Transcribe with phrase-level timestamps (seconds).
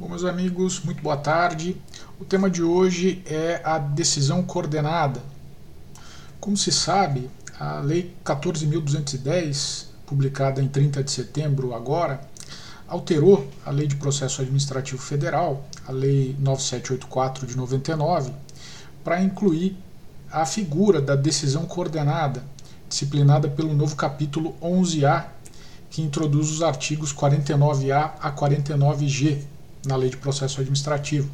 [0.00, 1.76] Bom, meus amigos, muito boa tarde.
[2.20, 5.20] O tema de hoje é a decisão coordenada.
[6.38, 7.28] Como se sabe,
[7.58, 12.20] a Lei 14.210, publicada em 30 de setembro agora,
[12.86, 18.30] alterou a Lei de Processo Administrativo Federal, a Lei 9784 de 99,
[19.02, 19.76] para incluir
[20.30, 22.44] a figura da decisão coordenada,
[22.88, 25.24] disciplinada pelo novo capítulo 11A,
[25.90, 31.30] que introduz os artigos 49A a 49G na Lei de Processo Administrativo.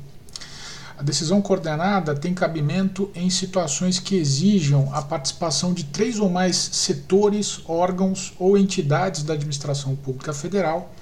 [0.96, 6.57] A decisão coordenada tem cabimento em situações que exijam a participação de três ou mais
[6.57, 10.94] setores, órgãos ou entidades da administração pública federal,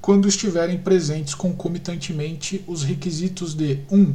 [0.00, 3.98] quando estiverem presentes concomitantemente os requisitos de 1.
[3.98, 4.14] Um,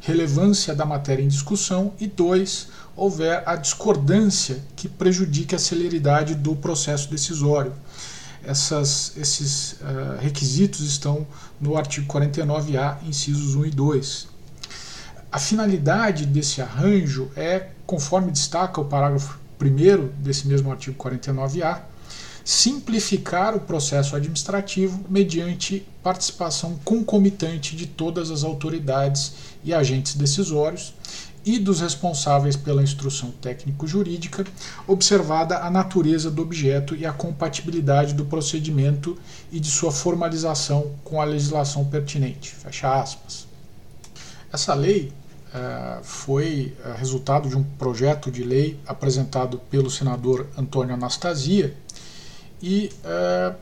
[0.00, 2.68] relevância da matéria em discussão e 2.
[2.94, 7.72] houver a discordância que prejudique a celeridade do processo decisório
[8.44, 11.26] essas, esses uh, requisitos estão
[11.60, 14.28] no artigo 49A, incisos 1 e 2.
[15.30, 21.82] A finalidade desse arranjo é, conforme destaca o parágrafo 1 desse mesmo artigo 49A,
[22.44, 30.94] simplificar o processo administrativo mediante participação concomitante de todas as autoridades e agentes decisórios
[31.48, 34.44] e dos responsáveis pela instrução técnico-jurídica,
[34.86, 39.16] observada a natureza do objeto e a compatibilidade do procedimento
[39.50, 42.54] e de sua formalização com a legislação pertinente.
[42.54, 43.46] Fecha aspas.
[44.52, 45.10] Essa lei
[45.48, 51.74] uh, foi uh, resultado de um projeto de lei apresentado pelo senador Antônio Anastasia
[52.62, 53.54] e, uh,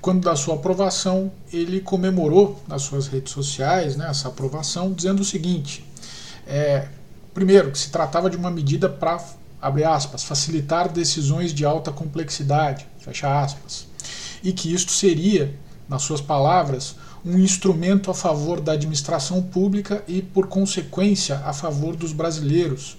[0.00, 5.24] quando da sua aprovação, ele comemorou nas suas redes sociais né, essa aprovação, dizendo o
[5.24, 5.87] seguinte:
[6.48, 6.88] é,
[7.34, 9.22] primeiro, que se tratava de uma medida para,
[9.60, 13.86] abre aspas, facilitar decisões de alta complexidade, fecha aspas,
[14.42, 15.54] e que isto seria,
[15.88, 21.94] nas suas palavras, um instrumento a favor da administração pública e, por consequência, a favor
[21.94, 22.96] dos brasileiros,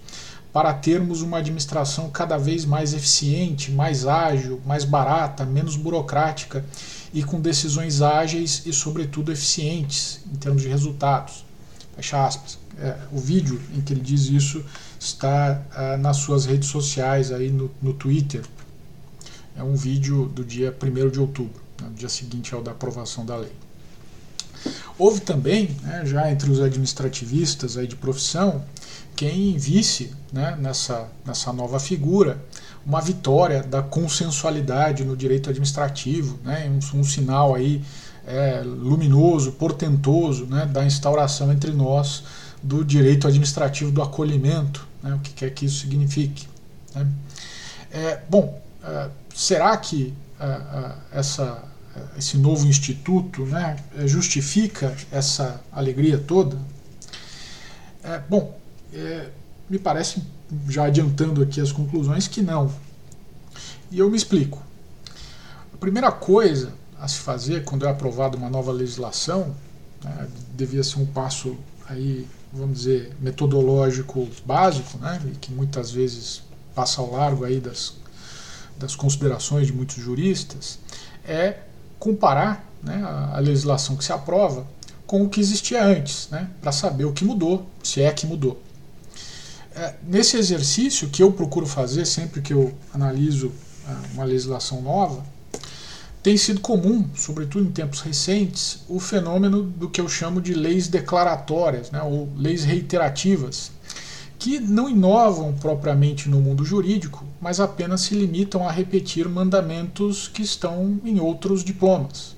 [0.54, 6.66] para termos uma administração cada vez mais eficiente, mais ágil, mais barata, menos burocrática
[7.14, 11.46] e com decisões ágeis e, sobretudo, eficientes em termos de resultados.
[11.96, 12.58] Fecha aspas.
[12.82, 14.64] É, o vídeo em que ele diz isso
[15.00, 18.42] está ah, nas suas redes sociais, aí no, no Twitter.
[19.56, 23.36] É um vídeo do dia 1 de outubro, né, dia seguinte ao da aprovação da
[23.36, 23.52] lei.
[24.98, 28.64] Houve também, né, já entre os administrativistas aí de profissão,
[29.16, 32.42] quem visse né, nessa, nessa nova figura
[32.86, 37.84] uma vitória da consensualidade no direito administrativo, né, um, um sinal aí
[38.26, 42.24] é, luminoso, portentoso né, da instauração entre nós
[42.62, 46.48] do direito administrativo do acolhimento, né, o que quer que isso signifique.
[46.94, 47.08] Né.
[47.92, 51.64] É, bom, é, será que é, é, essa,
[52.18, 56.58] esse novo instituto né, justifica essa alegria toda?
[58.04, 58.58] É, bom,
[59.70, 60.24] me parece,
[60.68, 62.74] já adiantando aqui as conclusões, que não.
[63.92, 64.64] E eu me explico.
[65.74, 69.56] A primeira coisa a se fazer quando é aprovada uma nova legislação,
[70.04, 76.42] né, devia ser um passo aí vamos dizer, metodológico básico, né, e que muitas vezes
[76.74, 77.94] passa ao largo aí das,
[78.78, 80.80] das considerações de muitos juristas,
[81.28, 81.58] é
[82.00, 84.66] comparar né, a, a legislação que se aprova
[85.06, 88.62] com o que existia antes, né, para saber o que mudou, se é que mudou.
[89.76, 93.52] É, nesse exercício que eu procuro fazer sempre que eu analiso
[93.88, 95.24] é, uma legislação nova,
[96.30, 100.88] tem sido comum, sobretudo em tempos recentes, o fenômeno do que eu chamo de leis
[100.88, 103.72] declaratórias, né, ou leis reiterativas,
[104.38, 110.44] que não inovam propriamente no mundo jurídico, mas apenas se limitam a repetir mandamentos que
[110.44, 112.36] estão em outros diplomas.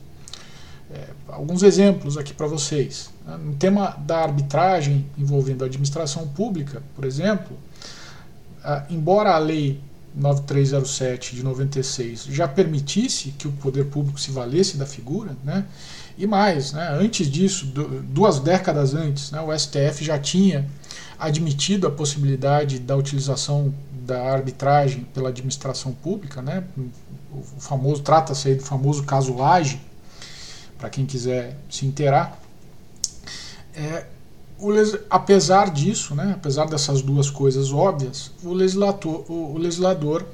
[0.90, 3.09] É, alguns exemplos aqui para vocês.
[3.44, 7.58] No tema da arbitragem envolvendo a administração pública, por exemplo,
[8.90, 9.81] embora a lei
[10.13, 15.66] 9307 de 96 já permitisse que o poder público se valesse da figura, né?
[16.17, 20.69] E mais, né, antes disso, duas décadas antes, né, o STF já tinha
[21.17, 23.73] admitido a possibilidade da utilização
[24.05, 26.64] da arbitragem pela administração pública, né?
[27.31, 29.79] O famoso trata-se aí do famoso caso Laje,
[30.78, 32.37] para quem quiser se inteirar.
[33.73, 34.05] É,
[35.09, 40.25] apesar disso, né, apesar dessas duas coisas óbvias, o legislador, o, o legislador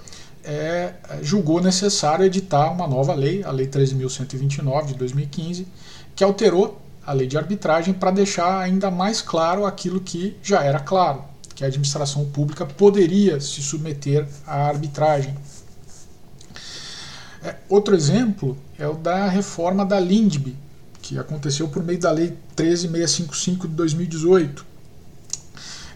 [0.43, 5.67] é, julgou necessário editar uma nova lei, a Lei 13.129 de 2015,
[6.15, 10.79] que alterou a lei de arbitragem para deixar ainda mais claro aquilo que já era
[10.79, 11.23] claro,
[11.53, 15.35] que a administração pública poderia se submeter à arbitragem.
[17.43, 20.55] É, outro exemplo é o da reforma da LINDB,
[21.07, 24.65] que aconteceu por meio da Lei 13655 de 2018.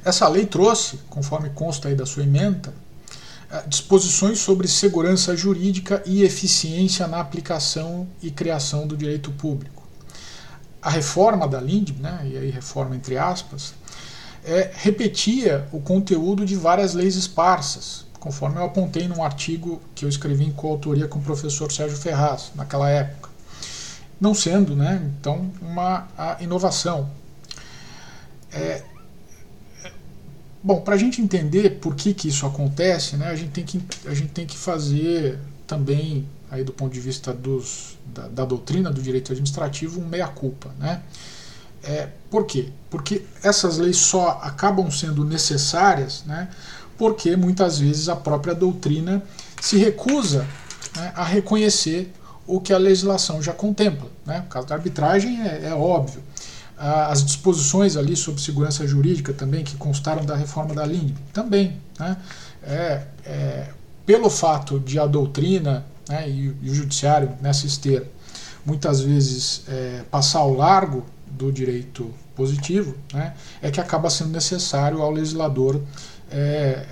[0.06, 2.74] Essa lei trouxe, conforme consta aí da sua emenda,
[3.52, 9.84] eh, disposições sobre segurança jurídica e eficiência na aplicação e criação do direito público.
[10.81, 13.74] A reforma da LINDB, né, e aí reforma entre aspas,
[14.46, 20.10] é, repetia o conteúdo de várias leis esparsas, conforme eu apontei num artigo que eu
[20.10, 23.21] escrevi em coautoria com o professor Sérgio Ferraz, naquela época.
[24.22, 26.08] Não sendo, né, então, uma
[26.40, 27.10] inovação.
[28.54, 28.84] É,
[30.62, 33.82] bom, para a gente entender por que, que isso acontece, né, a, gente tem que,
[34.06, 38.92] a gente tem que fazer também, aí do ponto de vista dos, da, da doutrina
[38.92, 40.70] do direito administrativo, um meia-culpa.
[40.78, 41.02] Né?
[41.84, 42.70] É, por quê?
[42.92, 46.48] Porque essas leis só acabam sendo necessárias né,
[46.96, 49.24] porque muitas vezes a própria doutrina
[49.60, 50.46] se recusa
[50.96, 52.14] né, a reconhecer
[52.48, 54.10] o que a legislação já contempla.
[54.26, 54.44] Né?
[54.46, 56.22] O caso da arbitragem é, é óbvio.
[56.78, 61.80] As disposições ali sobre segurança jurídica também, que constaram da reforma da LINB, também.
[62.00, 62.18] Né?
[62.64, 63.68] É, é,
[64.06, 68.08] pelo fato de a doutrina né, e, e, o judiciário nessa esteira
[68.66, 75.02] muitas vezes é, passar ao largo do direito positivo, né, é que acaba sendo necessário
[75.02, 75.82] ao legislador
[76.30, 76.86] é,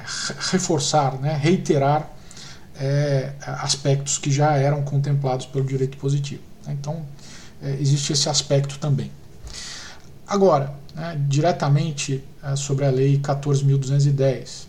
[0.52, 2.10] reforçar, né, reiterar
[2.80, 6.42] é, aspectos que já eram contemplados pelo direito positivo.
[6.68, 7.06] Então,
[7.62, 9.12] é, existe esse aspecto também.
[10.26, 14.68] Agora, né, diretamente é, sobre a Lei 14.210,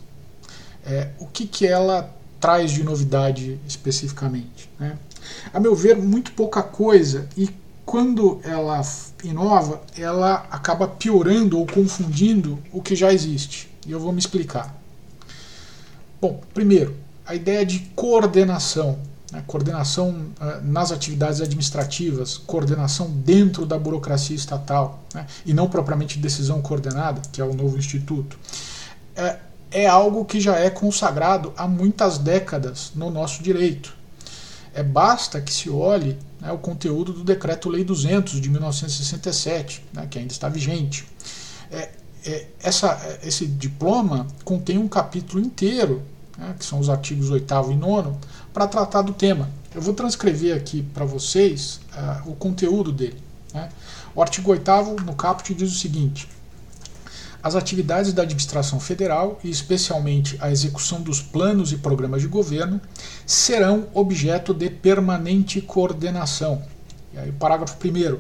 [0.85, 2.11] é, o que, que ela
[2.41, 4.71] traz de novidade especificamente?
[4.79, 4.99] Né?
[5.53, 7.51] A meu ver, muito pouca coisa e
[7.85, 8.81] quando ela
[9.25, 13.69] inova, ela acaba piorando ou confundindo o que já existe.
[13.87, 14.75] E eu vou me explicar.
[16.21, 18.99] Bom, primeiro, a ideia de coordenação.
[19.33, 19.43] Né?
[19.47, 25.27] Coordenação uh, nas atividades administrativas, coordenação dentro da burocracia estatal, né?
[25.47, 28.39] e não propriamente decisão coordenada, que é o novo instituto.
[29.15, 29.37] É,
[29.71, 33.95] é algo que já é consagrado há muitas décadas no nosso direito.
[34.75, 40.19] É, basta que se olhe né, o conteúdo do Decreto-Lei 200 de 1967, né, que
[40.19, 41.07] ainda está vigente.
[41.71, 41.91] É,
[42.25, 46.03] é, essa, esse diploma contém um capítulo inteiro,
[46.41, 48.13] né, que são os artigos 8 e 9,
[48.53, 49.51] para tratar do tema.
[49.75, 53.23] Eu vou transcrever aqui para vocês uh, o conteúdo dele.
[53.53, 53.69] Né.
[54.15, 56.27] O artigo 8 no caput diz o seguinte:
[57.43, 62.81] as atividades da administração federal, e especialmente a execução dos planos e programas de governo,
[63.25, 66.63] serão objeto de permanente coordenação.
[67.15, 68.19] E aí, parágrafo 1.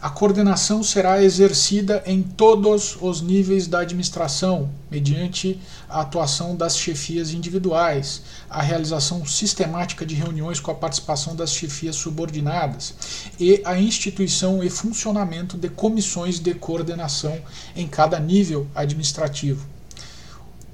[0.00, 7.32] A coordenação será exercida em todos os níveis da administração, mediante a atuação das chefias
[7.32, 12.94] individuais, a realização sistemática de reuniões com a participação das chefias subordinadas
[13.40, 17.36] e a instituição e funcionamento de comissões de coordenação
[17.74, 19.66] em cada nível administrativo.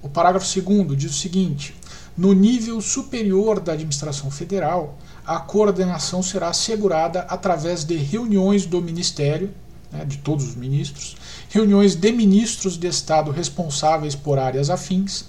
[0.02, 1.74] O parágrafo 2 diz o seguinte:
[2.14, 9.50] no nível superior da administração federal, a coordenação será assegurada através de reuniões do Ministério,
[9.90, 11.16] né, de todos os ministros,
[11.48, 15.24] reuniões de ministros de Estado responsáveis por áreas afins,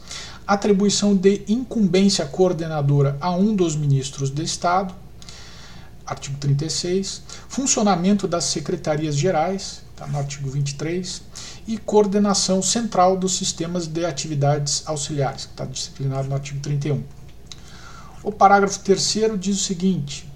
[0.46, 4.94] atribuição de incumbência coordenadora a um dos ministros de Estado,
[6.06, 11.22] artigo 36, funcionamento das secretarias gerais, está no artigo 23,
[11.68, 17.02] e coordenação central dos sistemas de atividades auxiliares, que está disciplinado no artigo 31.
[18.26, 20.28] O parágrafo 3 diz o seguinte: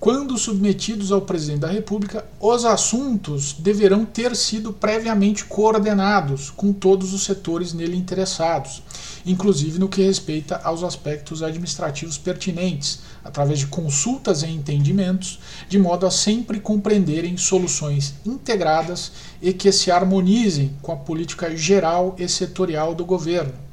[0.00, 7.14] quando submetidos ao presidente da República, os assuntos deverão ter sido previamente coordenados com todos
[7.14, 8.82] os setores nele interessados,
[9.24, 16.06] inclusive no que respeita aos aspectos administrativos pertinentes, através de consultas e entendimentos, de modo
[16.06, 22.92] a sempre compreenderem soluções integradas e que se harmonizem com a política geral e setorial
[22.92, 23.69] do governo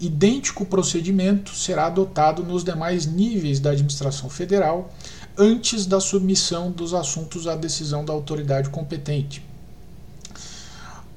[0.00, 4.92] Idêntico procedimento será adotado nos demais níveis da administração federal
[5.36, 9.44] antes da submissão dos assuntos à decisão da autoridade competente.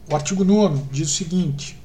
[0.09, 1.79] O artigo 9 diz o seguinte: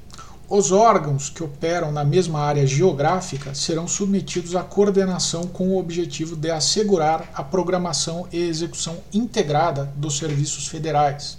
[0.49, 6.37] os órgãos que operam na mesma área geográfica serão submetidos à coordenação com o objetivo
[6.37, 11.37] de assegurar a programação e execução integrada dos serviços federais.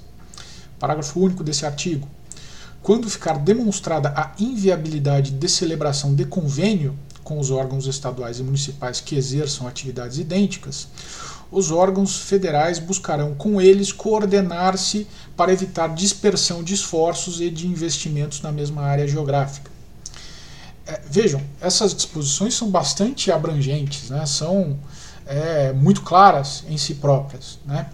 [0.78, 2.08] Parágrafo único desse artigo.
[2.88, 9.02] Quando ficar demonstrada a inviabilidade de celebração de convênio com os órgãos estaduais e municipais
[9.02, 10.88] que exerçam atividades idênticas,
[11.52, 18.42] os órgãos federais buscarão com eles coordenar-se para evitar dispersão de esforços e de investimentos
[18.42, 19.70] na mesma área geográfica.
[20.86, 24.26] É, vejam, essas disposições são bastante abrangentes, né?
[24.26, 24.80] são
[25.26, 27.60] é, muito claras em si próprias.
[27.66, 27.86] Né?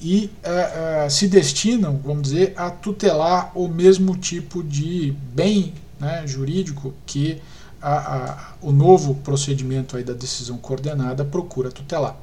[0.00, 6.26] E é, é, se destinam, vamos dizer, a tutelar o mesmo tipo de bem né,
[6.26, 7.40] jurídico que
[7.82, 12.16] a, a, o novo procedimento aí da decisão coordenada procura tutelar.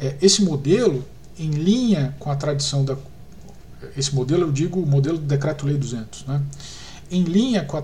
[0.00, 1.04] É, esse modelo,
[1.38, 2.96] em linha com a tradição da.
[3.96, 6.42] Esse modelo, eu digo o modelo do Decreto-Lei 200, né?
[7.10, 7.82] em linha com a,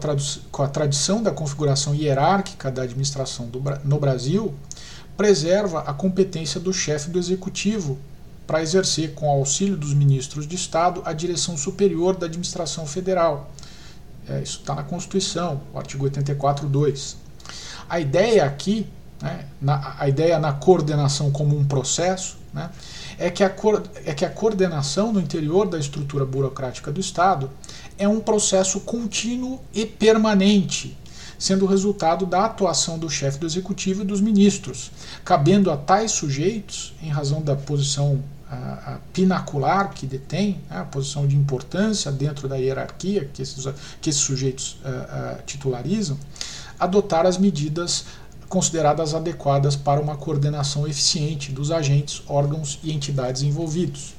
[0.50, 4.54] com a tradição da configuração hierárquica da administração do, no Brasil,
[5.16, 7.98] preserva a competência do chefe do executivo
[8.50, 13.48] para exercer, com auxílio dos ministros de Estado, a direção superior da administração federal.
[14.28, 17.14] É, isso está na Constituição, o artigo 84.2.
[17.88, 18.88] A ideia aqui,
[19.22, 22.70] né, na, a ideia na coordenação como um processo, né,
[23.20, 23.54] é, que a,
[24.04, 27.48] é que a coordenação no interior da estrutura burocrática do Estado
[27.96, 30.98] é um processo contínuo e permanente,
[31.38, 34.90] sendo resultado da atuação do chefe do executivo e dos ministros,
[35.24, 41.26] cabendo a tais sujeitos, em razão da posição a, pinacular que detém, né, a posição
[41.26, 43.64] de importância dentro da hierarquia que esses,
[44.00, 46.18] que esses sujeitos uh, uh, titularizam,
[46.78, 48.06] adotar as medidas
[48.48, 54.14] consideradas adequadas para uma coordenação eficiente dos agentes, órgãos e entidades envolvidos.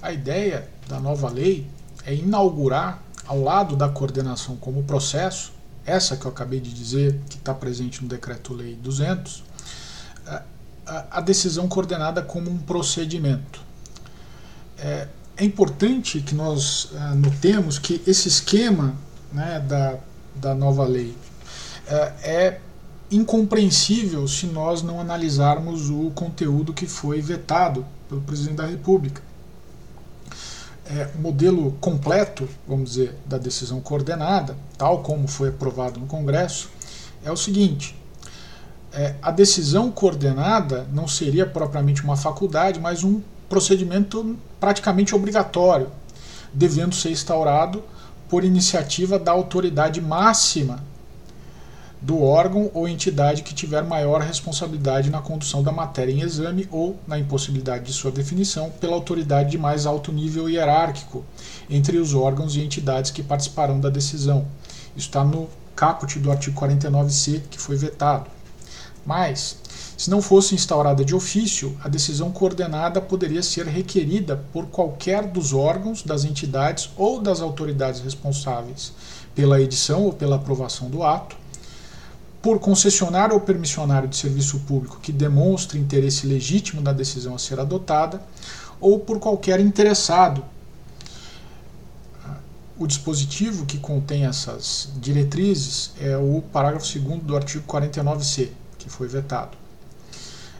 [0.00, 1.68] A ideia da nova lei
[2.04, 5.52] é inaugurar, ao lado da coordenação como processo,
[5.86, 9.44] essa que eu acabei de dizer, que está presente no Decreto-Lei 200,
[10.86, 13.60] a decisão coordenada como um procedimento.
[14.78, 18.94] É, é importante que nós é, notemos que esse esquema
[19.32, 19.98] né, da,
[20.34, 21.16] da nova lei
[21.86, 22.60] é, é
[23.10, 29.22] incompreensível se nós não analisarmos o conteúdo que foi vetado pelo presidente da República
[30.86, 36.68] é, modelo completo, vamos dizer, da decisão coordenada, tal como foi aprovado no Congresso,
[37.24, 37.96] é o seguinte:
[38.94, 45.88] é, a decisão coordenada não seria propriamente uma faculdade, mas um procedimento praticamente obrigatório,
[46.52, 47.82] devendo ser instaurado
[48.28, 50.80] por iniciativa da autoridade máxima
[52.00, 56.98] do órgão ou entidade que tiver maior responsabilidade na condução da matéria em exame ou
[57.06, 61.24] na impossibilidade de sua definição pela autoridade de mais alto nível hierárquico
[61.70, 64.46] entre os órgãos e entidades que participarão da decisão.
[64.96, 68.26] Isso está no caput do artigo 49c, que foi vetado.
[69.04, 69.56] Mas,
[69.96, 75.52] se não fosse instaurada de ofício, a decisão coordenada poderia ser requerida por qualquer dos
[75.52, 78.92] órgãos, das entidades ou das autoridades responsáveis
[79.34, 81.36] pela edição ou pela aprovação do ato,
[82.40, 87.60] por concessionário ou permissionário de serviço público que demonstre interesse legítimo na decisão a ser
[87.60, 88.20] adotada,
[88.80, 90.44] ou por qualquer interessado.
[92.76, 98.48] O dispositivo que contém essas diretrizes é o parágrafo 2 do artigo 49c,
[98.82, 99.56] que foi vetado.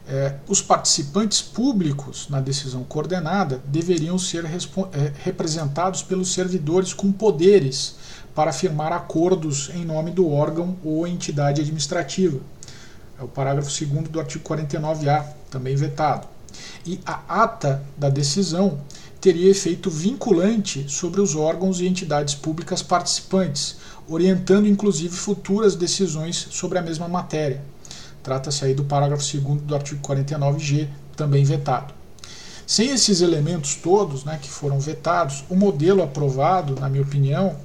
[0.08, 7.94] É, os participantes públicos na decisão coordenada deveriam ser é, representados pelos servidores com poderes
[8.34, 12.40] para firmar acordos em nome do órgão ou entidade administrativa.
[13.18, 16.26] É o parágrafo 2 do artigo 49A, também vetado.
[16.84, 18.80] E a ata da decisão
[19.20, 23.76] teria efeito vinculante sobre os órgãos e entidades públicas participantes,
[24.08, 27.62] orientando inclusive futuras decisões sobre a mesma matéria.
[28.22, 31.92] Trata-se aí do parágrafo 2 do artigo 49G, também vetado.
[32.66, 37.56] Sem esses elementos todos né, que foram vetados, o modelo aprovado, na minha opinião,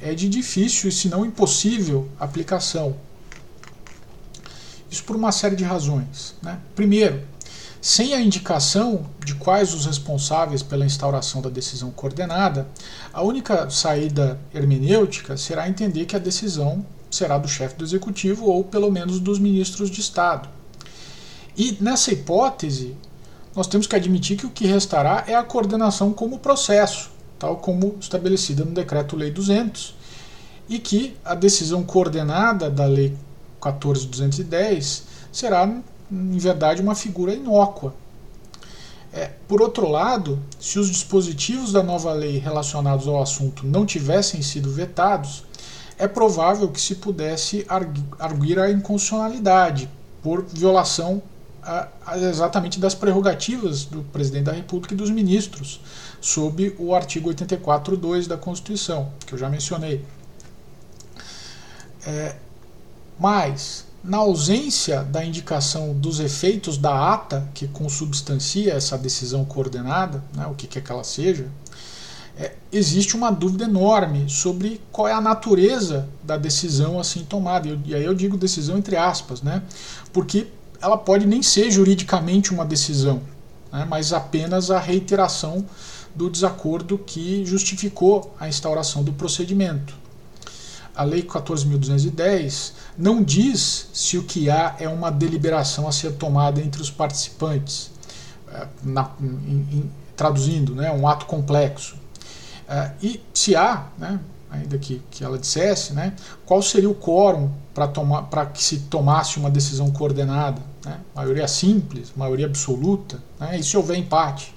[0.00, 2.96] é de difícil e se não impossível aplicação.
[4.90, 6.34] Isso por uma série de razões.
[6.40, 6.58] Né?
[6.74, 7.22] Primeiro,
[7.80, 12.66] sem a indicação de quais os responsáveis pela instauração da decisão coordenada,
[13.12, 16.84] a única saída hermenêutica será entender que a decisão
[17.16, 20.48] será do chefe do executivo ou pelo menos dos ministros de Estado.
[21.56, 22.96] E nessa hipótese,
[23.54, 27.96] nós temos que admitir que o que restará é a coordenação como processo, tal como
[27.98, 29.94] estabelecida no Decreto-Lei 200,
[30.68, 33.16] e que a decisão coordenada da Lei
[33.60, 35.66] 14.210 será,
[36.10, 37.94] em verdade, uma figura inócua.
[39.12, 44.42] É, por outro lado, se os dispositivos da nova lei relacionados ao assunto não tivessem
[44.42, 45.45] sido vetados,
[45.98, 47.66] é provável que se pudesse
[48.18, 49.88] arguir a inconstitucionalidade
[50.22, 51.22] por violação
[52.16, 55.80] exatamente das prerrogativas do presidente da República e dos ministros,
[56.20, 60.04] sob o artigo 84.2 da Constituição, que eu já mencionei.
[62.06, 62.36] É,
[63.18, 70.46] mas, na ausência da indicação dos efeitos da ata que consubstancia essa decisão coordenada, né,
[70.46, 71.48] o que quer que ela seja,
[72.38, 77.78] é, existe uma dúvida enorme sobre qual é a natureza da decisão assim tomada.
[77.84, 79.62] E aí eu digo decisão entre aspas, né,
[80.12, 80.46] porque
[80.80, 83.22] ela pode nem ser juridicamente uma decisão.
[83.72, 85.64] né, mas apenas a reiteração
[86.14, 89.94] do desacordo que justificou a instauração do procedimento.
[90.94, 96.58] A Lei 14.210 não diz se o que há é uma deliberação a ser tomada
[96.60, 97.90] entre os participantes,
[98.48, 101.96] é, na, em, em, traduzindo, né, um ato complexo.
[102.68, 104.18] É, e se há, né,
[104.50, 109.50] ainda que, que ela dissesse, né, qual seria o quórum para que se tomasse uma
[109.50, 110.60] decisão coordenada?
[110.84, 110.98] Né?
[111.14, 114.54] Maioria simples, maioria absoluta, né, e se houver empate?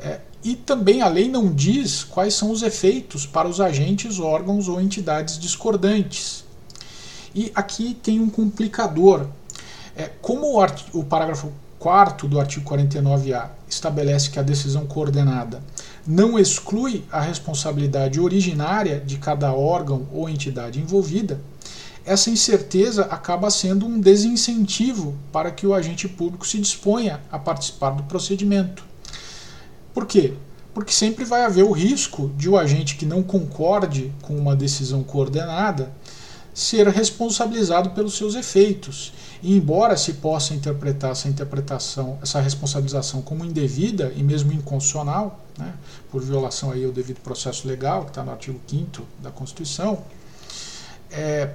[0.00, 4.68] É, e também a lei não diz quais são os efeitos para os agentes, órgãos
[4.68, 6.44] ou entidades discordantes.
[7.34, 9.26] E aqui tem um complicador.
[9.94, 15.62] É, como o, o parágrafo 4 do artigo 49A estabelece que a decisão coordenada
[16.06, 21.40] não exclui a responsabilidade originária de cada órgão ou entidade envolvida,
[22.04, 27.90] essa incerteza acaba sendo um desincentivo para que o agente público se disponha a participar
[27.90, 28.84] do procedimento.
[29.94, 30.34] Por quê?
[30.74, 35.04] Porque sempre vai haver o risco de o agente que não concorde com uma decisão
[35.04, 35.92] coordenada
[36.52, 39.12] ser responsabilizado pelos seus efeitos.
[39.42, 45.74] E embora se possa interpretar essa interpretação, essa responsabilização como indevida e mesmo inconstitucional, né,
[46.10, 50.04] por violação aí ao devido processo legal, que está no artigo 5 da Constituição,
[51.10, 51.54] é,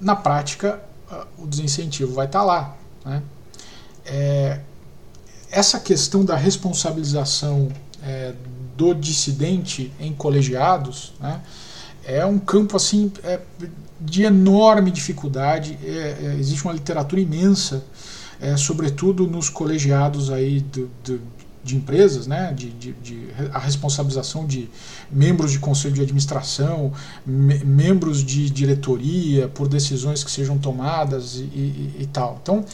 [0.00, 0.80] na prática
[1.36, 2.76] o desincentivo vai estar tá lá.
[3.04, 3.22] Né?
[4.04, 4.60] É,
[5.50, 7.68] essa questão da responsabilização
[8.02, 8.32] é,
[8.76, 11.40] do dissidente em colegiados, né,
[12.04, 13.40] é um campo assim é,
[14.00, 15.78] de enorme dificuldade.
[15.84, 17.84] É, é, existe uma literatura imensa,
[18.40, 21.20] é, sobretudo nos colegiados aí do, do,
[21.62, 24.68] de empresas, né, de, de, de, a responsabilização de
[25.10, 26.92] membros de conselho de administração,
[27.26, 32.38] me, membros de diretoria por decisões que sejam tomadas e, e, e tal.
[32.42, 32.64] Então,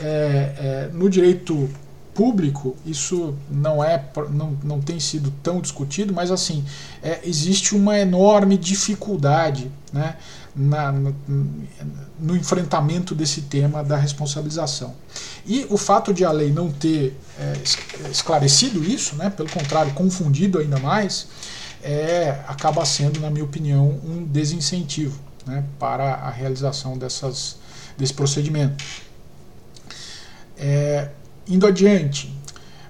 [0.00, 1.68] é, é, no direito
[2.14, 6.64] público, isso não é não, não tem sido tão discutido, mas assim
[7.02, 10.16] é, existe uma enorme dificuldade né,
[10.56, 11.14] na, no,
[12.18, 14.94] no, enfrentamento desse tema da responsabilização.
[15.46, 20.58] E o fato de a lei não ter é, esclarecido isso, né, pelo contrário, confundido
[20.58, 21.28] ainda mais,
[21.82, 27.56] é, acaba sendo, na minha opinião, um desincentivo né, para a realização dessas,
[27.98, 28.82] desse procedimento.
[30.56, 31.10] É,
[31.48, 32.34] Indo adiante,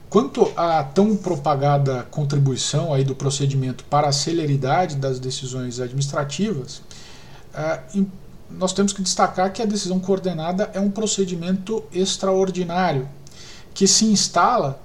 [0.08, 6.80] quanto à tão propagada contribuição aí do procedimento para a celeridade das decisões administrativas,
[8.50, 13.08] nós temos que destacar que a decisão coordenada é um procedimento extraordinário
[13.74, 14.80] que se instala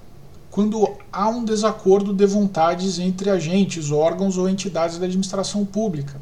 [0.49, 6.19] quando há um desacordo de vontades entre agentes, órgãos ou entidades da administração pública.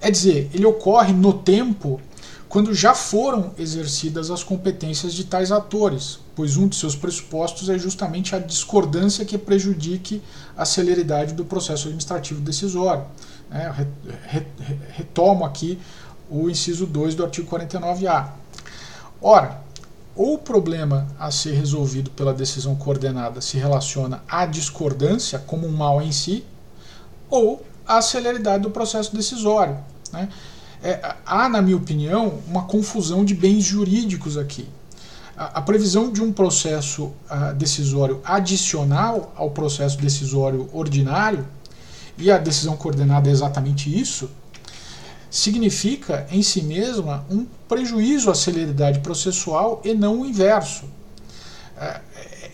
[0.00, 2.00] É dizer, ele ocorre no tempo
[2.48, 7.76] quando já foram exercidas as competências de tais atores, pois um de seus pressupostos é
[7.76, 10.22] justamente a discordância que prejudique
[10.56, 13.04] a celeridade do processo administrativo decisório.
[13.50, 13.72] É,
[14.96, 15.78] retomo aqui
[16.30, 18.28] o inciso 2 do artigo 49A.
[19.20, 19.62] Ora,
[20.16, 25.72] ou o problema a ser resolvido pela decisão coordenada se relaciona à discordância como um
[25.72, 26.44] mal em si,
[27.28, 29.76] ou à celeridade do processo decisório.
[30.12, 30.28] Né?
[30.82, 34.68] É, há, na minha opinião, uma confusão de bens jurídicos aqui
[35.36, 41.46] a, previsão de um processo uh, decisório adicional ao processo decisório ordinário,
[42.16, 44.30] e a decisão coordenada é exatamente isso,
[45.30, 50.84] significa em si mesma um prejuízo à celeridade processual e não o inverso.
[51.76, 52.00] É,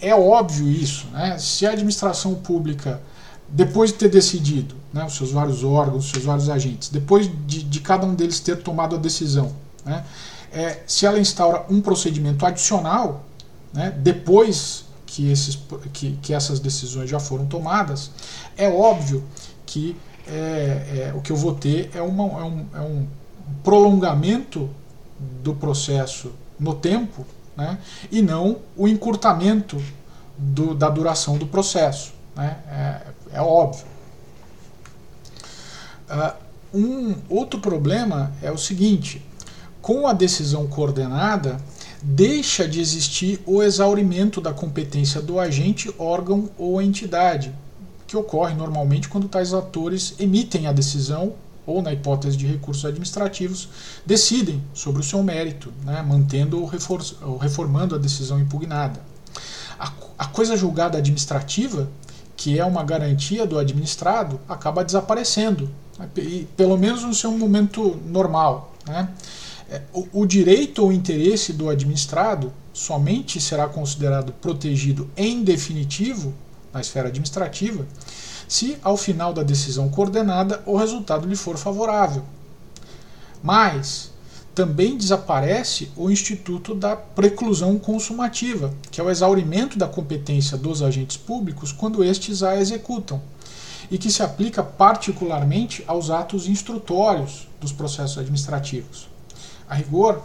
[0.01, 1.07] é óbvio isso.
[1.09, 1.37] Né?
[1.39, 3.01] Se a administração pública,
[3.49, 7.63] depois de ter decidido, né, os seus vários órgãos, os seus vários agentes, depois de,
[7.63, 10.05] de cada um deles ter tomado a decisão, né,
[10.53, 13.25] é, se ela instaura um procedimento adicional,
[13.73, 15.59] né, depois que, esses,
[15.93, 18.11] que, que essas decisões já foram tomadas,
[18.57, 19.23] é óbvio
[19.71, 23.07] que é, é, o que eu vou ter é, uma, é, um, é um
[23.63, 24.69] prolongamento
[25.43, 27.25] do processo no tempo
[27.57, 27.79] né,
[28.11, 29.81] e não o encurtamento
[30.37, 32.13] do, da duração do processo.
[32.35, 33.87] Né, é, é óbvio.
[36.09, 39.25] Uh, um outro problema é o seguinte:
[39.81, 41.61] com a decisão coordenada,
[42.03, 47.55] deixa de existir o exaurimento da competência do agente, órgão ou entidade,
[48.11, 53.69] que ocorre normalmente quando tais atores emitem a decisão ou, na hipótese de recursos administrativos,
[54.05, 59.01] decidem sobre o seu mérito, né, mantendo ou reformando a decisão impugnada.
[59.79, 61.89] A, a coisa julgada administrativa,
[62.37, 66.09] que é uma garantia do administrado, acaba desaparecendo, né,
[66.57, 68.75] pelo menos no seu momento normal.
[68.89, 69.09] Né?
[69.71, 76.35] É, o, o direito ou interesse do administrado somente será considerado protegido em definitivo
[76.73, 77.87] na esfera administrativa
[78.51, 82.25] se ao final da decisão coordenada o resultado lhe for favorável.
[83.41, 84.11] Mas
[84.53, 91.17] também desaparece o instituto da preclusão consumativa, que é o exaurimento da competência dos agentes
[91.17, 93.23] públicos quando estes a executam,
[93.89, 99.09] e que se aplica particularmente aos atos instrutórios dos processos administrativos.
[99.69, 100.21] A rigor,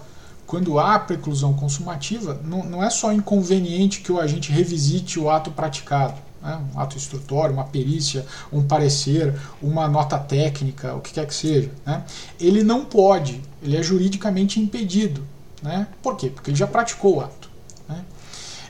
[0.47, 5.51] quando há preclusão consumativa, não, não é só inconveniente que o agente revisite o ato
[5.51, 11.25] praticado, né, um ato instrutório, uma perícia, um parecer, uma nota técnica, o que quer
[11.25, 11.71] que seja.
[11.83, 12.03] Né,
[12.39, 15.25] ele não pode, ele é juridicamente impedido.
[15.63, 16.29] Né, por quê?
[16.29, 17.49] Porque ele já praticou o ato.
[17.89, 18.05] Né.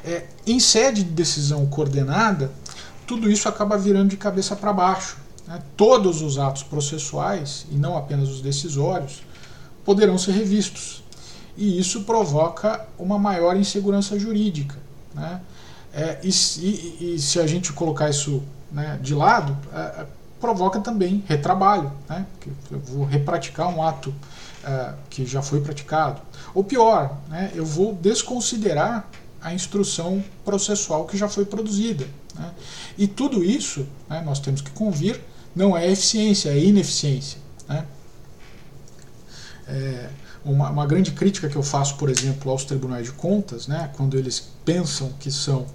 [0.06, 2.50] É, em sede de decisão coordenada,
[3.06, 5.18] tudo isso acaba virando de cabeça para baixo.
[5.46, 9.22] Né, todos os atos processuais, e não apenas os decisórios,
[9.84, 11.04] poderão ser revistos.
[11.58, 14.78] E isso provoca uma maior insegurança jurídica.
[15.14, 15.42] Né?
[15.96, 20.06] É, e, e, e, se a gente colocar isso né, de lado, é, é,
[20.42, 21.90] provoca também retrabalho.
[22.10, 22.26] Né?
[22.70, 24.14] Eu vou repraticar um ato
[24.62, 26.22] é, que já foi praticado.
[26.54, 29.08] Ou pior, né, eu vou desconsiderar
[29.42, 32.06] a instrução processual que já foi produzida.
[32.38, 32.52] Né?
[32.98, 35.22] E tudo isso, né, nós temos que convir,
[35.56, 37.40] não é eficiência, é ineficiência.
[37.70, 37.86] Né?
[39.66, 40.10] É,
[40.44, 44.18] uma, uma, grande crítica que eu faço, por exemplo, aos tribunais de contas, né, quando
[44.18, 45.66] eles pensam que são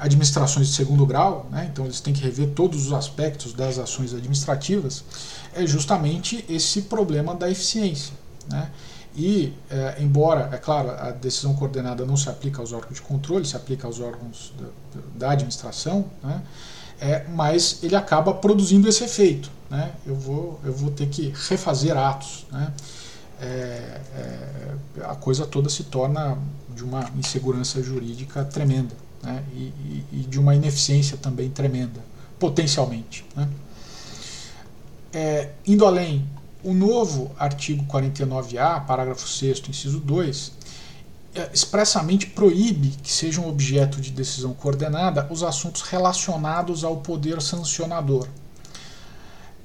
[0.00, 4.14] administrações de segundo grau, né, então eles têm que rever todos os aspectos das ações
[4.14, 5.04] administrativas,
[5.54, 8.14] é justamente esse problema da eficiência.
[8.48, 8.70] Né?
[9.16, 13.44] E, é, embora, é claro, a decisão coordenada não se aplica aos órgãos de controle,
[13.44, 16.42] se aplica aos órgãos da, da administração, né?
[17.00, 19.50] é, mas ele acaba produzindo esse efeito.
[19.68, 19.92] Né?
[20.06, 22.46] Eu, vou, eu vou ter que refazer atos.
[22.50, 22.72] Né?
[23.40, 26.38] É, é, a coisa toda se torna
[26.78, 29.42] de uma insegurança jurídica tremenda né?
[29.52, 32.00] e, e, de uma ineficiência também tremenda,
[32.38, 33.24] potencialmente.
[33.34, 33.48] Né?
[35.12, 36.24] É, indo além,
[36.62, 40.52] o novo artigo 49A, parágrafo 6, inciso 2,
[41.34, 48.28] é, expressamente proíbe que sejam objeto de decisão coordenada os assuntos relacionados ao poder sancionador.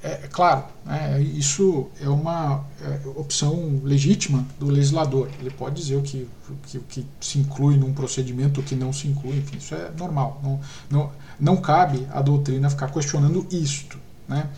[0.04, 5.30] É, é claro, né, isso é uma é, opção legítima do legislador.
[5.40, 8.76] Ele pode dizer o que, o que, o que se inclui num procedimento, o que
[8.76, 10.42] não se inclui, enfim, isso é normal.
[10.44, 13.98] Não, não, não cabe à doutrina ficar questionando isto.
[14.28, 14.50] Né?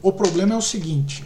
[0.00, 1.24] O problema é o seguinte: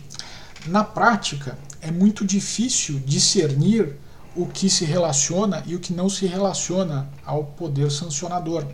[0.66, 3.94] na prática, é muito difícil discernir
[4.34, 8.66] o que se relaciona e o que não se relaciona ao poder sancionador,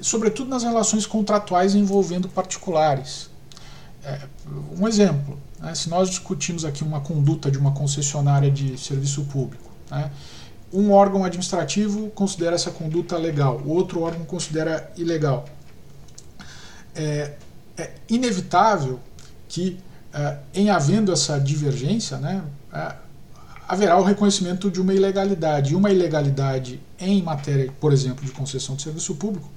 [0.00, 3.30] sobretudo nas relações contratuais envolvendo particulares.
[4.04, 4.20] É,
[4.78, 9.70] um exemplo: né, se nós discutimos aqui uma conduta de uma concessionária de serviço público,
[9.90, 10.10] né,
[10.72, 15.46] um órgão administrativo considera essa conduta legal, o outro órgão considera ilegal.
[16.94, 17.34] É,
[17.76, 19.00] é inevitável
[19.48, 19.78] que
[20.12, 22.94] é, em havendo essa divergência, né, é,
[23.68, 25.72] haverá o reconhecimento de uma ilegalidade.
[25.72, 29.50] E uma ilegalidade em matéria, por exemplo, de concessão de serviço público,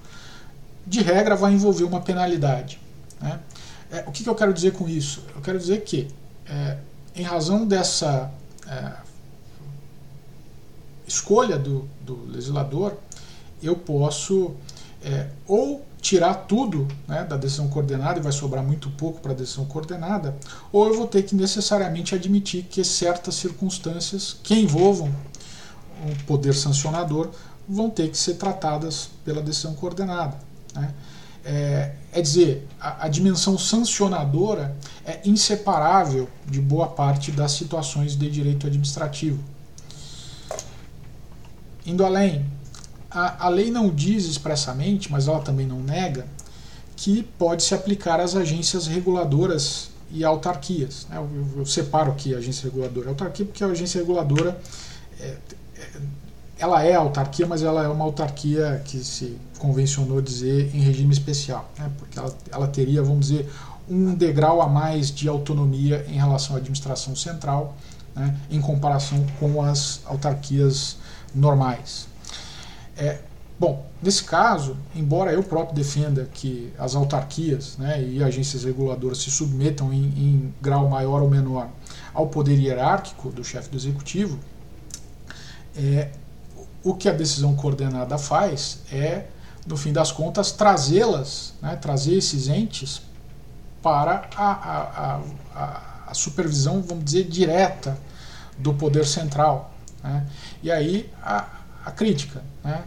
[0.86, 2.80] de regra vai envolver uma penalidade.
[3.22, 3.40] Né?
[3.92, 5.24] É, o que, que, eu quero dizer com isso?
[5.36, 6.08] Eu quero dizer que,
[6.46, 6.78] é,
[7.16, 8.32] em razão dessa
[8.68, 8.94] é,
[11.08, 12.98] escolha do, do, legislador,
[13.62, 14.56] eu posso
[15.48, 19.64] ou tirar tudo né, da decisão coordenada e vai sobrar muito pouco para a decisão
[19.64, 20.36] coordenada,
[20.74, 25.10] ou eu vou ter que necessariamente admitir que certas circunstâncias que envolvam
[26.04, 27.30] o poder sancionador
[27.68, 30.38] vão ter que ser tratadas pela decisão coordenada.
[30.74, 30.94] Né?
[31.44, 34.76] É, é, dizer, a, a dimensão sancionadora
[35.06, 39.40] é inseparável de boa parte das situações de direito administrativo.
[41.86, 42.46] Indo além,
[43.10, 46.28] a, a lei não diz expressamente, mas ela também não nega,
[46.96, 51.08] que pode se aplicar às agências reguladoras e autarquias.
[51.10, 51.18] Né?
[51.18, 54.60] Eu, eu, separo aqui agência reguladora e autarquia, porque a agência reguladora
[55.20, 55.36] é,
[55.78, 55.88] é,
[56.60, 61.70] ela é autarquia, mas ela é uma autarquia que se convencionou dizer em regime especial,
[61.78, 61.90] né?
[61.98, 63.50] porque ela, ela teria, vamos dizer,
[63.90, 67.76] um degrau a mais de autonomia em relação à administração central,
[68.14, 68.38] né?
[68.52, 70.98] em comparação com as autarquias
[71.34, 72.08] normais.
[72.98, 73.20] É,
[73.58, 79.32] bom, nesse caso, embora eu próprio defenda que as autarquias né, e agências reguladoras se
[79.32, 81.70] submetam em, em grau maior ou menor
[82.14, 84.38] ao poder hierárquico do chefe do executivo,
[85.78, 86.10] é,
[86.84, 89.26] o que a decisão coordenada faz é,
[89.68, 93.02] no fim das contas, trazê-las, né, trazer esses entes
[93.82, 95.22] para a, a,
[95.56, 97.98] a, a, supervisão, vamos dizer, direta
[98.58, 99.74] do poder central.
[100.04, 100.26] Né?
[100.64, 101.48] E aí a,
[101.96, 102.44] crítica.
[102.64, 102.84] Né?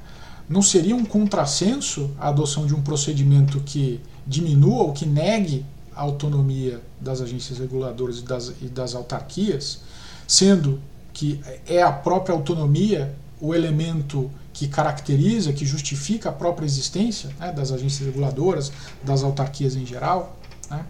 [0.48, 6.02] Não seria um contrassenso a adoção de um procedimento que diminua ou que negue a
[6.02, 9.80] autonomia das agências reguladoras e das, e das autarquias,
[10.26, 10.80] sendo
[11.12, 17.50] que é a própria autonomia o elemento que caracteriza, que justifica a própria existência né,
[17.50, 18.70] das agências reguladoras,
[19.02, 20.38] das autarquias em geral.
[20.70, 20.86] Né?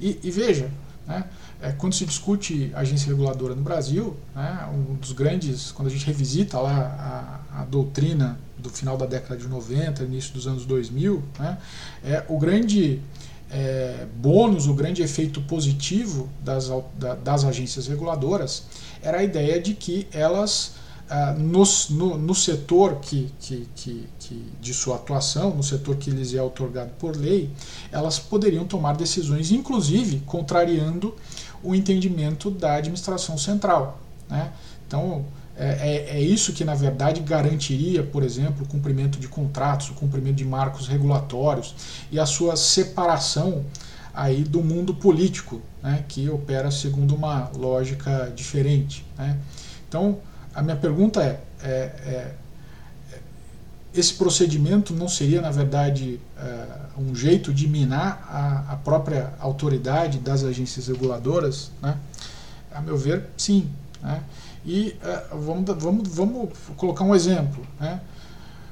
[0.00, 0.70] E, e, veja,
[1.04, 1.24] né,
[1.60, 6.06] é, quando se discute agência reguladora no Brasil, né, um dos grandes, quando a gente
[6.06, 11.20] revisita lá a, a, doutrina do final da década de 90, início dos anos 2000,
[11.36, 11.58] né,
[12.04, 13.00] é, o grande
[13.50, 18.66] é, bônus, o grande efeito positivo das, da, das agências reguladoras
[19.02, 20.74] era a ideia de que elas
[21.10, 26.10] ah, no, no, no, setor que, que, que, que, de sua atuação, no setor que
[26.10, 27.50] lhes é otorgado por lei,
[27.90, 31.14] elas poderiam tomar decisões, inclusive contrariando
[31.62, 34.00] o entendimento da administração central.
[34.28, 34.52] Né?
[34.86, 35.24] Então,
[35.56, 39.94] é, é, é, isso que, na verdade, garantiria, por exemplo, o cumprimento de contratos, o
[39.94, 41.74] cumprimento de marcos regulatórios
[42.12, 43.64] e a sua separação
[44.14, 49.04] aí do mundo político, né, que opera segundo uma lógica diferente.
[49.16, 49.38] Né?
[49.88, 50.18] Então,
[50.58, 52.34] a minha pergunta é, é, é
[53.94, 56.66] esse procedimento não seria, na verdade, é,
[56.98, 61.70] um jeito de minar a, a, própria autoridade das agências reguladoras?
[61.80, 61.96] Né?
[62.74, 63.68] A meu ver, sim.
[64.02, 64.20] Né?
[64.66, 67.64] E é, vamos, vamos, vamos colocar um exemplo.
[67.78, 68.00] Né?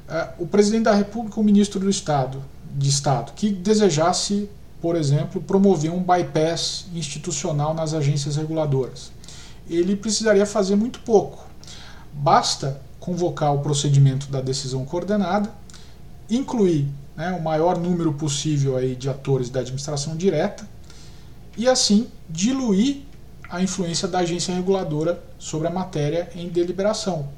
[0.09, 2.42] É, o presidente da República, o ministro do Estado,
[2.77, 4.51] de Estado, que desejasse,
[4.83, 9.12] por exemplo, promover um bypass institucional nas agências reguladoras.
[9.70, 11.45] Ele precisaria fazer muito pouco
[12.16, 15.50] Basta convocar o procedimento da decisão coordenada,
[16.29, 20.66] incluir né, o maior número possível aí de atores da administração direta
[21.57, 23.02] e assim diluir
[23.48, 27.29] a influência da agência reguladora sobre a matéria em deliberação.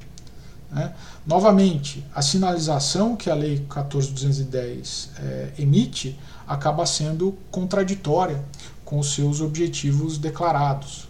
[0.71, 0.95] Né?
[1.27, 8.43] Novamente, a sinalização que a Lei 14.210 é, emite acaba sendo contraditória
[8.85, 11.09] com os seus objetivos declarados.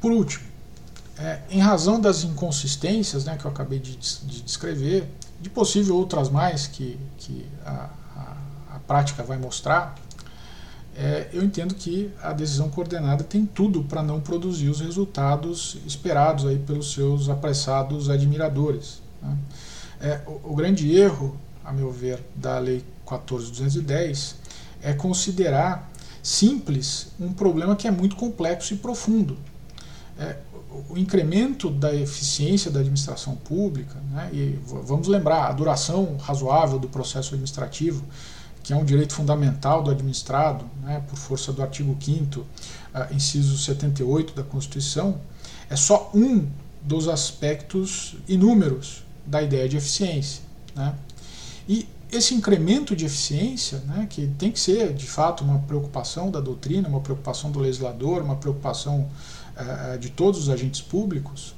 [0.00, 0.53] Por último,
[1.18, 5.08] é, em razão das inconsistências né, que eu acabei de, de descrever,
[5.40, 9.94] de possível outras mais que, que a, a, a prática vai mostrar,
[10.96, 16.46] é, eu entendo que a decisão coordenada tem tudo para não produzir os resultados esperados
[16.46, 19.02] aí pelos seus apressados admiradores.
[19.20, 19.36] Né?
[20.00, 24.34] É, o, o, grande erro, a meu ver, da Lei 14.210
[24.82, 25.90] é considerar
[26.22, 29.36] simples um problema que é muito complexo e profundo.
[30.18, 30.36] É,
[30.88, 36.88] o incremento da eficiência da administração pública, né, e vamos lembrar a duração razoável do
[36.88, 38.04] processo administrativo,
[38.62, 42.46] que é um direito fundamental do administrado, né, por força do artigo 5 uh,
[42.94, 45.20] ah, inciso 78 da Constituição,
[45.68, 46.46] é só um
[46.82, 50.42] dos aspectos inúmeros da ideia de eficiência.
[50.74, 50.94] Né?
[51.68, 56.40] E esse incremento de eficiência, né, que tem que ser de fato uma preocupação da
[56.40, 59.08] doutrina, uma preocupação do legislador, uma preocupação
[60.00, 61.54] de todos os agentes públicos,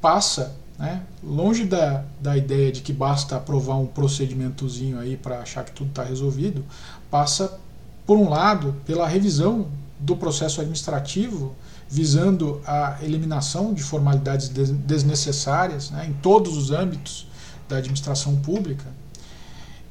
[0.00, 5.64] passa, né, longe da, da ideia de que basta aprovar um procedimentozinho aí para achar
[5.64, 6.64] que tudo está resolvido,
[7.10, 7.58] passa,
[8.06, 11.54] por um lado, pela revisão do processo administrativo,
[11.88, 17.26] visando a eliminação de formalidades desnecessárias né, em todos os âmbitos
[17.68, 18.84] da administração pública,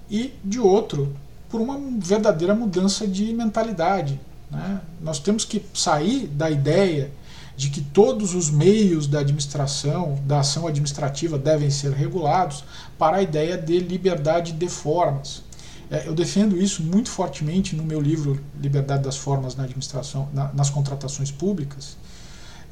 [0.10, 1.13] e, de outro,
[1.50, 4.19] por uma verdadeira mudança de mentalidade.
[4.50, 4.82] Né?
[5.02, 7.12] Nós temos que sair da ideia
[7.57, 12.63] de que todos os meios da administração, da ação administrativa devem ser regulados,
[12.99, 15.41] para a ideia de liberdade de formas.
[15.89, 20.53] É, eu defendo isso muito fortemente no meu livro Liberdade das Formas na administração, na,
[20.53, 21.97] nas contratações públicas.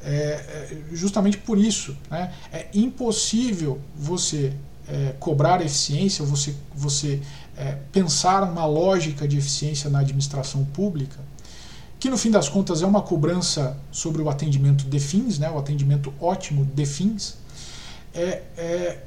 [0.04, 2.32] É, é, justamente por isso, né?
[2.52, 4.52] é impossível você
[4.86, 7.20] é, cobrar eficiência, você, você
[7.56, 11.18] é, pensar uma lógica de eficiência na administração pública
[12.06, 15.58] que no fim das contas é uma cobrança sobre o atendimento de fins, né, o
[15.58, 17.36] atendimento ótimo de fins,
[18.14, 18.98] é, é,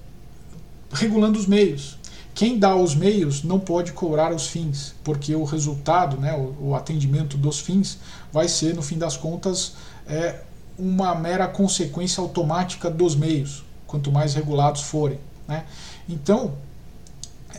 [0.92, 1.98] regulando os meios.
[2.36, 6.76] Quem dá os meios não pode cobrar os fins, porque o resultado, né, o, o
[6.76, 8.00] atendimento dos fins,
[8.34, 10.42] vai ser, no fim das contas, é,
[10.78, 15.22] uma mera consequência automática dos meios, quanto mais regulados forem.
[15.48, 15.64] Né?
[16.10, 16.54] Então,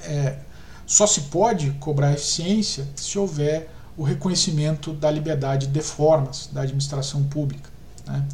[0.03, 0.37] é,
[0.87, 3.71] só se pode cobrar eficiência se houver
[4.01, 7.69] o reconhecimento da liberdade de formas da administração pública.
[8.07, 8.25] Né?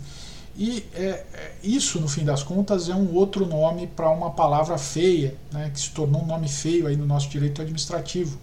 [0.57, 4.79] E é, é, isso, no fim das contas, é um outro nome para uma palavra
[4.79, 8.39] feia, né, que se tornou um nome feio aí no nosso direito administrativo: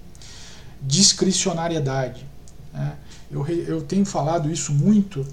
[0.82, 2.26] discricionariedade.
[2.74, 2.98] Né?
[3.32, 5.26] Eu, eu tenho falado isso muito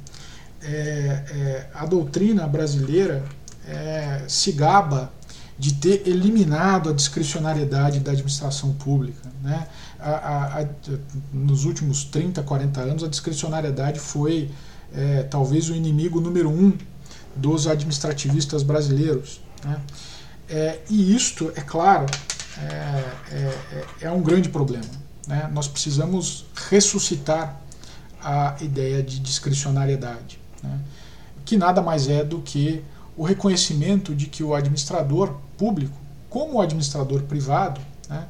[0.62, 3.24] é, é, a doutrina brasileira
[3.66, 5.12] é, se gaba
[5.58, 9.28] de ter eliminado a discricionariedade da administração pública.
[9.42, 9.66] Né?
[10.00, 10.66] A, a, a,
[11.32, 14.50] nos últimos 30, 40 anos, a discricionariedade foi
[14.94, 16.76] é, talvez o inimigo número um
[17.36, 19.40] dos administrativistas brasileiros.
[19.64, 19.80] Né?
[20.48, 22.06] É, e isto, é claro,
[22.58, 22.64] é,
[23.32, 24.84] é, é um grande problema.
[25.26, 25.48] Né?
[25.52, 27.60] Nós precisamos ressuscitar
[28.22, 30.80] a ideia de discricionariedade, né?
[31.44, 32.82] que nada mais é do que
[33.16, 35.96] o reconhecimento de que o administrador público,
[36.28, 38.26] como o administrador privado, né,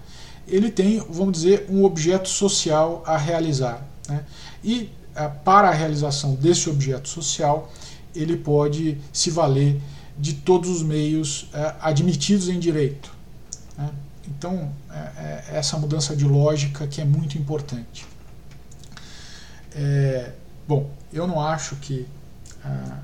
[0.50, 3.86] ele tem, vamos dizer, um objeto social a realizar.
[4.08, 4.24] Né,
[4.62, 7.70] e a, para a realização desse objeto social,
[8.14, 9.80] ele pode se valer
[10.18, 13.12] de todos os meios é, admitidos em direito.
[13.76, 13.90] Né.
[14.28, 18.06] Então, é, é, essa mudança de lógica que é muito importante.
[19.74, 20.32] É,
[20.66, 22.06] bom, eu não acho que
[22.64, 22.98] a,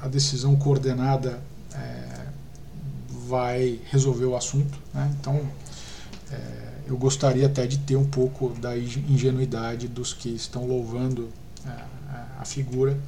[0.00, 1.40] a decisão coordenada
[1.74, 2.26] é,
[3.28, 4.78] vai resolver o assunto.
[4.92, 5.10] Né?
[5.18, 5.40] Então,
[6.86, 11.30] eu gostaria até de ter um pouco da ingenuidade dos que estão louvando
[11.66, 11.70] é,
[12.38, 12.98] a figura,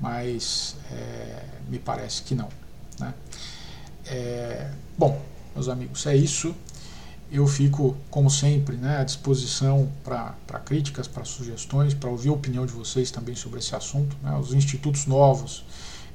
[0.00, 2.48] mas é, me parece que não.
[2.98, 3.14] Né?
[4.06, 5.20] É, bom,
[5.54, 6.54] meus amigos, é isso.
[7.32, 12.66] Eu fico, como sempre, né, à disposição para críticas, para sugestões, para ouvir a opinião
[12.66, 14.16] de vocês também sobre esse assunto.
[14.22, 14.36] Né?
[14.36, 15.64] Os institutos novos,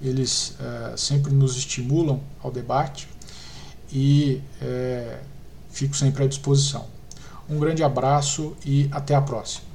[0.01, 3.09] eles uh, sempre nos estimulam ao debate
[3.91, 5.19] e uh,
[5.69, 6.85] fico sempre à disposição.
[7.49, 9.68] Um grande abraço e até a próxima.